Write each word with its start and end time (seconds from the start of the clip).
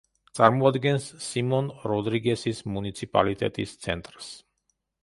წარმოადგენს 0.37 1.05
სიმონ-როდრიგესის 1.25 2.65
მუნიციპალიტეტის 2.79 3.79
ცენტრს. 3.87 4.35